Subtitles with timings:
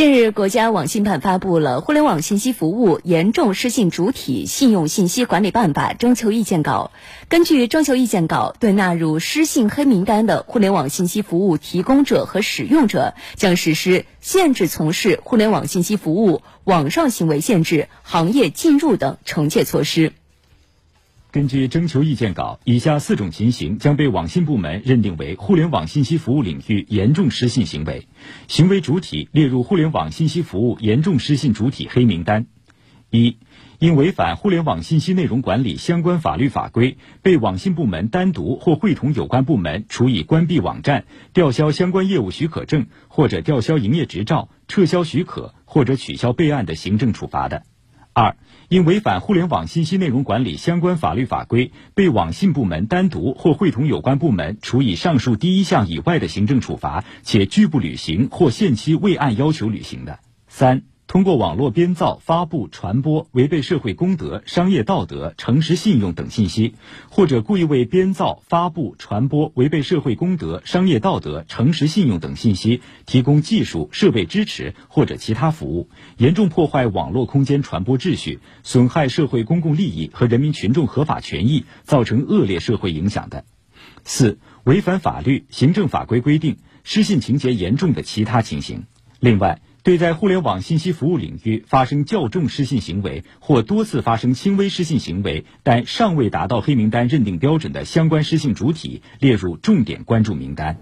[0.00, 6.90] 近日，国家网信办发布了《互联网信息服务严重失信主体信用信息管理办法》征求意见稿。
[7.28, 20.14] 根据征求意见稿，对纳入失信黑名单的互联网信息服务提供者和使用者，将实施限制从事互联网信息服务、网上行为限制、行业禁入等惩戒措施。
[21.32, 28.08] 根据征求意见稿，以下四种情形将被网信部门认定为互联网信息服务领域严重失信行为，
[28.48, 32.46] 行为主体列入互联网信息服务严重失信主体黑名单。
[33.10, 33.36] 一、
[33.78, 47.62] 因违反互联网信息内容管理相关法律法规，被网信部门单独或会同有关部门处以关闭网站、吊销相关业务许可证或者吊销营业执照、撤销许可或者取消备案的行政处罚的。
[48.12, 48.36] 二、
[48.68, 60.18] 因违反互联网信息内容管理相关法律法规，被网信部门单独或会同有关部门处以上述第一项以外的行政处罚，且拒不履行或限期未按要求履行的。
[60.48, 60.82] 三。
[61.10, 66.76] 通过网络编造、发布、传播违背社会公德、商业道德、诚实信用等信息，
[67.08, 83.42] 或者故意为编造、发布、传播违背社会公德、商业道德、诚实信用等信息提供技术设备支持或者其他服务，严重破坏网络空间传播秩序，损害社会公共利益和人民群众合法权益，造成恶劣社会影响的；
[84.04, 88.84] 四、违反法律、行政法规规定、失信情节严重的其他情形。
[89.18, 89.60] 另外。
[89.82, 100.78] 对在互联网信息服务领域发生较重失信行为或多次发生轻微失信行为，但尚未达到黑名单认定标准的相关失信主体，列入重点关注名单。